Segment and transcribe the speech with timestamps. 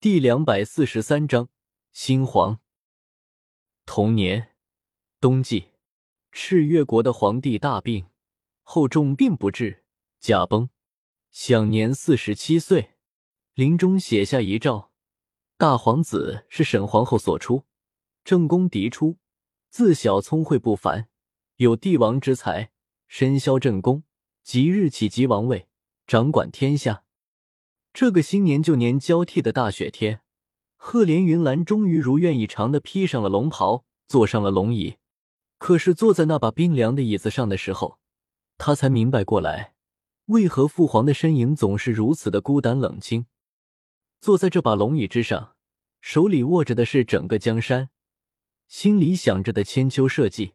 [0.00, 1.48] 第两百四十三章
[1.90, 2.60] 新皇。
[3.84, 4.54] 同年
[5.20, 5.72] 冬季，
[6.30, 8.06] 赤月国的皇帝大病，
[8.62, 9.82] 后重病不治，
[10.20, 10.70] 驾崩，
[11.32, 12.94] 享年四十七岁。
[13.54, 14.92] 临终写下遗诏：
[15.56, 17.64] 大皇子是沈皇后所出，
[18.22, 19.18] 正宫嫡出，
[19.68, 21.08] 自小聪慧不凡，
[21.56, 22.70] 有帝王之才，
[23.08, 24.04] 身肖正宫，
[24.44, 25.68] 即日起即王位，
[26.06, 27.02] 掌管天下。
[28.00, 30.20] 这个新年旧年交替的大雪天，
[30.76, 34.98] 赫连云岚终于如愿以偿的披上了龙袍，坐上了龙椅。
[35.58, 37.98] 可是坐在那把冰凉的椅子上的时候，
[38.56, 39.74] 他才明白过来，
[40.26, 43.26] 为何父皇的身影总是如此的孤单冷清。
[44.20, 45.56] 坐在这把龙椅之上，
[46.00, 47.90] 手里握着的是整个江山，
[48.68, 50.54] 心里想着的千秋社稷，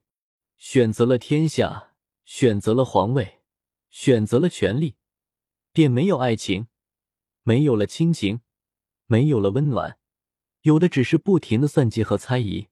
[0.57, 1.91] 选择了天下，
[2.23, 3.41] 选择了皇位，
[3.89, 4.95] 选择了权力，
[5.73, 6.67] 便没有爱情。
[7.43, 8.41] 没有了亲情，
[9.05, 9.97] 没有了温暖，
[10.61, 12.67] 有的只是不停的算计和猜疑。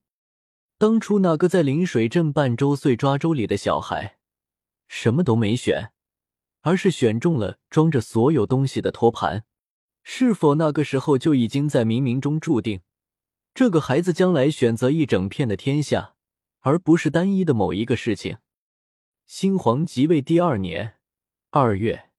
[0.78, 4.18] 当初那个在临水镇半周岁抓周礼的小孩，
[4.88, 5.92] 什么都没选，
[6.62, 9.46] 而是选中了装着所有东西的托盘。
[10.04, 12.82] 是否那个时候就已经在冥冥中注定，
[13.54, 16.16] 这个孩子将来选择一整片的天下，
[16.62, 18.38] 而不是单一的某一个事情？
[19.28, 20.96] 新皇即位第二年
[21.52, 22.11] 二月。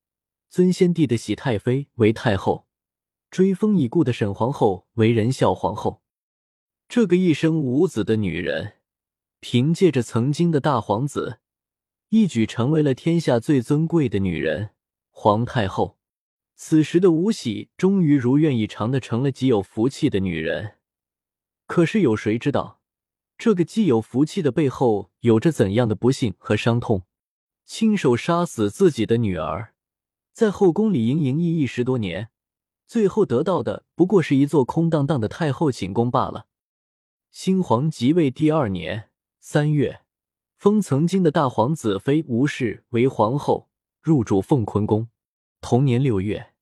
[0.52, 2.66] 尊先帝的喜太妃为太后，
[3.30, 6.02] 追封已故的沈皇后为仁孝皇后。
[6.90, 8.74] 这个一生无子的女人，
[9.40, 11.38] 凭借着曾经的大皇子，
[12.10, 14.72] 一举成为了天下最尊贵的女人——
[15.10, 15.96] 皇太后。
[16.54, 20.74] 此时的吴喜终于如愿以偿的成了极有福气的女人。
[21.66, 22.82] 可是有谁知道，
[23.38, 27.04] 这个既有福气的背后有着怎样的不幸和伤痛？
[27.64, 29.70] 亲手杀死自己的女儿。
[30.32, 32.30] 在后宫里营营役役十多年，
[32.86, 36.46] 最后得到的不过是一座空荡荡的太后寝宫罢了。
[37.30, 40.00] 新皇即位第二年三月，
[40.56, 43.68] 封曾经的大皇子妃吴氏为皇后，
[44.00, 45.08] 入主凤坤宫。
[45.60, 46.54] 同年六月，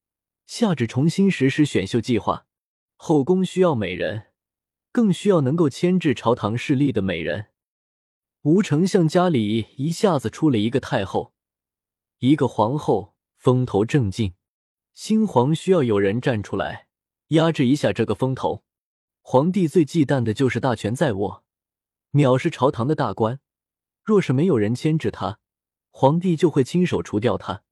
[0.46, 2.46] 下旨重新实施选秀计划，
[2.96, 4.26] 后宫需要美人，
[4.90, 7.46] 更需要能够牵制朝堂势力的美人。
[8.42, 11.32] 吴丞相家里一下子出了一个太后，
[12.18, 13.09] 一个皇后。
[13.40, 14.34] 风头正劲，
[14.92, 16.88] 新皇需要有人站出来
[17.28, 18.64] 压制一下这个风头。
[19.22, 21.42] 皇帝最忌惮的就是大权在握，
[22.12, 23.40] 藐视朝堂的大官。
[24.04, 25.38] 若是没有人牵制他，
[25.90, 27.62] 皇帝就会亲手除掉他。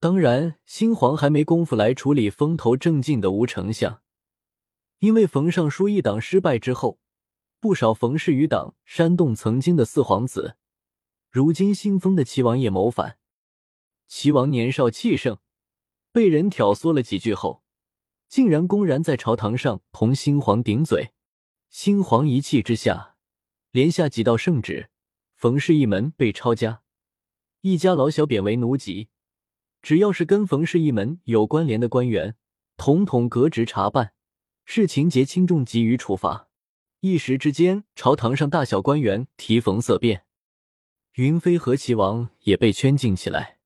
[0.00, 4.00] 当然，新皇还没工夫来处理风头正劲的吴丞相，
[5.00, 6.98] 因为冯尚书一党失败之后，
[7.60, 10.56] 不少冯氏余党煽动曾经的四皇子，
[11.30, 13.18] 如今新封的齐王爷谋反。
[14.08, 15.38] 齐王年少气盛，
[16.10, 17.62] 被人挑唆了几句后，
[18.26, 21.12] 竟然公然在朝堂上同新皇顶嘴。
[21.68, 23.16] 新皇一气之下，
[23.70, 24.88] 连下几道圣旨，
[25.34, 26.80] 冯氏一门被抄家，
[27.60, 29.08] 一家老小贬为奴籍。
[29.82, 32.34] 只要是跟冯氏一门有关联的官员，
[32.78, 34.14] 统统革职查办，
[34.64, 36.48] 视情节轻重给予处罚。
[37.00, 40.24] 一时之间，朝堂上大小官员提冯色变，
[41.12, 43.57] 云飞和齐王也被圈禁起来。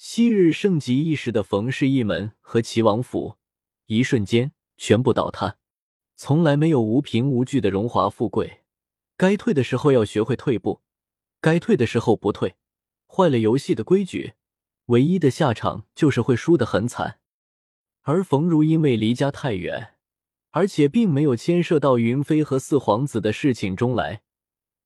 [0.00, 3.34] 昔日盛极一时的冯氏一门和齐王府，
[3.86, 5.56] 一瞬间全部倒塌。
[6.14, 8.62] 从来没有无凭无据的荣华富贵，
[9.16, 10.82] 该退的时候要学会退步，
[11.40, 12.54] 该退的时候不退，
[13.08, 14.34] 坏了游戏的规矩，
[14.86, 17.18] 唯一的下场就是会输得很惨。
[18.02, 19.94] 而冯如因为离家太远，
[20.50, 24.22] 而且并没有牵涉到云飞和四皇子的事情中来，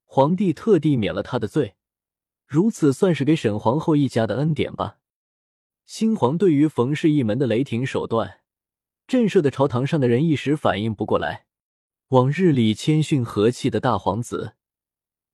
[0.06, 1.74] 皇帝特地免了他的罪，
[2.46, 5.00] 如此算是给沈皇后一家的恩典吧。
[5.94, 8.40] 新皇对于冯氏一门的雷霆手段，
[9.06, 11.44] 震慑的朝堂上的人一时反应不过来。
[12.08, 14.54] 往日里谦逊和气的大皇子，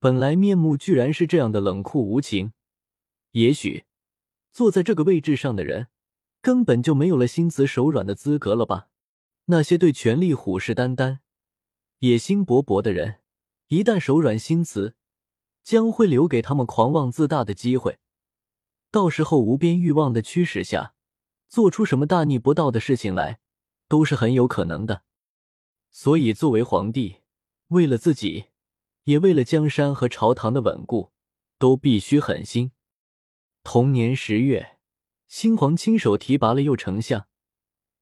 [0.01, 2.55] 本来面目居然是这样的冷酷无情。
[3.31, 3.85] 也许
[4.51, 5.87] 坐在这个位置上的人，
[6.43, 8.89] 根本就没有了心慈手软的资格了吧？
[9.45, 11.21] 那些对权力虎视眈眈、
[12.01, 13.21] 野心勃勃的人，
[13.69, 14.97] 一旦手软心慈，
[15.63, 18.01] 将会留给他们狂妄自大的机会。
[18.91, 20.95] 到时候无边欲望的驱使下，
[21.49, 23.39] 做出什么大逆不道的事情来，
[23.87, 25.03] 都是很有可能的。
[25.91, 27.17] 所以，作为皇帝，
[27.69, 28.47] 为了自己，
[29.05, 31.13] 也为了江山和朝堂的稳固，
[31.59, 32.73] 都必须狠心。
[33.63, 34.79] 同年十月，
[35.27, 37.27] 新皇亲手提拔了右丞相、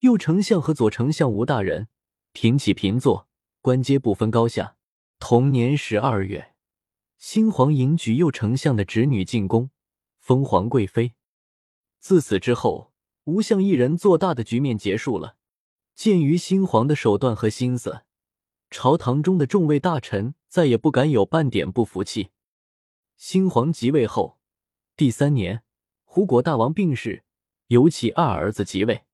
[0.00, 1.88] 右丞相和左丞相吴大人，
[2.32, 3.28] 平起平坐，
[3.60, 4.76] 官阶不分高下。
[5.18, 6.54] 同年十二月，
[7.16, 9.70] 新皇迎娶右丞相的侄女进宫。
[10.26, 11.12] 封皇贵妃。
[12.00, 12.92] 自此之后，
[13.26, 15.36] 吴相一人做大的局面结束了。
[15.94, 18.02] 鉴于新皇的手段和心思，
[18.68, 22.30] 朝堂中的众位大臣再也不敢有半点不服气。
[23.16, 24.40] 新皇即位后
[24.96, 25.62] 第三年，
[26.02, 27.22] 胡国大王病逝，
[27.68, 29.04] 由其二儿子即位。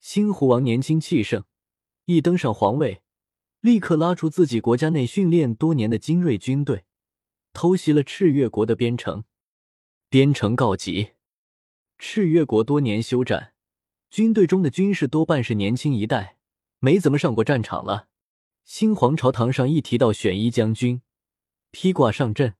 [0.00, 1.44] 新胡王年轻气盛，
[2.04, 3.00] 一登上皇位，
[3.62, 6.84] 立刻拉出自己国家内训练多年的精锐军队，
[7.54, 9.24] 偷袭了赤月国的边城。
[10.10, 11.10] 边城告急，
[11.98, 13.52] 赤越国多年休战。
[14.08, 16.38] 军队中的军士多半是年轻一代，
[16.78, 18.08] 没怎么上过战场了。
[18.64, 21.02] 新皇朝堂上一提到选一将军
[21.70, 22.54] 披挂上阵，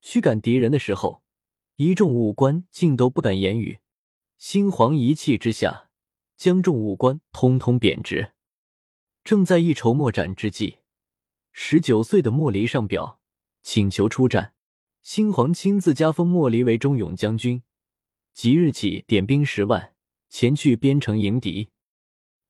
[0.00, 1.24] 驱赶敌人的时候，
[1.74, 3.80] 一众武官竟都不敢言语。
[4.38, 5.88] 新皇一气之下，
[6.36, 8.34] 将众武官通通贬职。
[9.24, 10.78] 正在一筹莫展之际，
[11.50, 13.18] 十九岁的莫离上表
[13.62, 14.53] 请求出战，
[15.04, 17.62] 新皇亲自加封莫离为忠勇将军，
[18.32, 19.92] 即日起点兵十万。
[20.30, 21.68] 前去边城迎敌，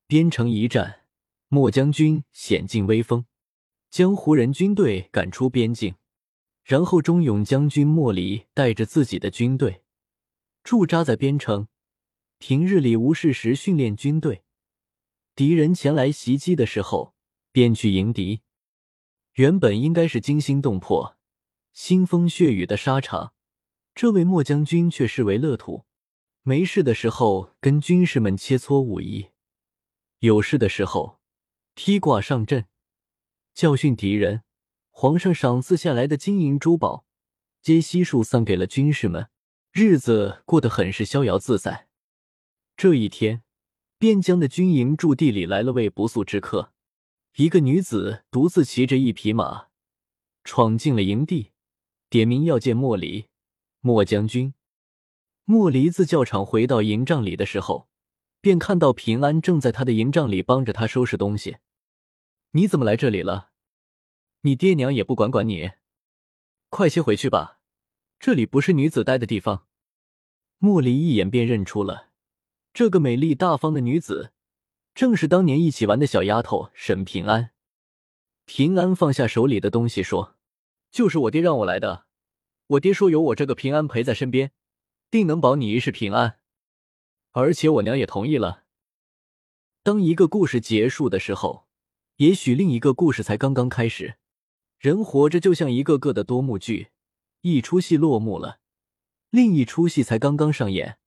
[0.07, 1.01] 边城一战，
[1.49, 3.27] 莫将军显尽威风，
[3.91, 5.97] 将胡人军队赶出边境。
[6.63, 9.83] 然后忠勇将军莫离带着自己的军队
[10.63, 11.67] 驻扎在边城，
[12.39, 14.45] 平日里无事时训练军队，
[15.35, 17.15] 敌人前来袭击的时候
[17.51, 18.43] 便去迎敌。
[19.33, 21.17] 原本应该是惊心动魄、
[21.77, 23.35] 腥风血雨的沙场，
[23.95, 25.85] 这位莫将军却视为乐土。
[26.43, 29.31] 没事的时候跟军士们切磋武艺，
[30.19, 31.21] 有事的时候
[31.75, 32.67] 披挂上阵
[33.55, 34.43] 教训敌人。
[34.97, 37.05] 皇上赏赐下来的金银珠宝
[37.61, 39.29] 皆悉数散给了军士们，
[39.73, 41.89] 日子过得很是逍遥自在。
[42.77, 43.43] 这一天，
[43.99, 46.73] 边疆的军营驻地里来了位不速之客，
[47.35, 49.67] 一个女子独自骑着一匹马
[50.45, 51.51] 闯进了营地，
[52.15, 53.27] 点名要见莫离
[53.81, 54.55] 莫将军。
[55.43, 57.89] 莫离自教场回到营帐里的时候，
[58.41, 61.57] 便看到平安正在他的营帐里帮着他收拾东西。
[62.53, 63.51] 你怎么来这里了？
[64.43, 65.73] 你爹娘也不管管你，
[66.69, 67.59] 快些回去吧，
[68.21, 69.67] 这里不是女子待的地方。
[70.59, 72.11] 莫离一眼便认出了
[72.73, 74.31] 这个美丽大方的女子，
[74.95, 77.51] 正是当年一起玩的小丫头沈平安。
[78.45, 80.37] 平安放下手里的东西说
[80.95, 82.07] ：“就是我爹让我来的，
[82.69, 84.53] 我爹说有我这个平安陪在身边。”
[85.11, 86.39] 定能保你一世平安，
[87.33, 88.65] 而且我娘也同意了。
[89.83, 91.67] 当一个故事结束的时候，
[92.17, 94.17] 也许另一个故事才刚刚开始。
[94.79, 96.91] 人活着就像一个个的多幕剧，
[97.43, 98.61] 一出戏落幕了，
[99.31, 100.99] 另一出戏才刚刚上演。